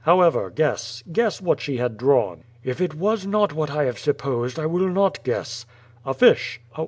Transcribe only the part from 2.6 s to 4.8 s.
^Tt it was not what I have supposed, I